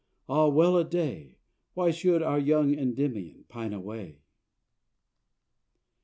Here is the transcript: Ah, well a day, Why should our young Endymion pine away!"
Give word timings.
Ah, 0.27 0.47
well 0.47 0.77
a 0.77 0.83
day, 0.83 1.37
Why 1.75 1.91
should 1.91 2.23
our 2.23 2.39
young 2.39 2.73
Endymion 2.73 3.45
pine 3.47 3.71
away!" 3.71 4.23